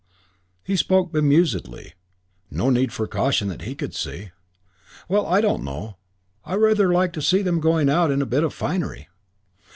He 0.63 0.75
spoke 0.77 1.11
bemusedly. 1.13 1.93
No 2.49 2.71
need 2.71 2.91
for 2.91 3.05
caution 3.05 3.49
that 3.49 3.61
he 3.61 3.75
could 3.75 3.93
see. 3.93 4.31
"Well, 5.07 5.27
I 5.27 5.41
don't 5.41 5.61
know 5.63 5.97
I 6.43 6.55
rather 6.55 6.91
like 6.91 7.13
to 7.13 7.21
see 7.21 7.43
them 7.43 7.59
going 7.59 7.87
out 7.87 8.09
in 8.09 8.19
a 8.19 8.25
bit 8.25 8.43
of 8.43 8.51
finery." 8.51 9.09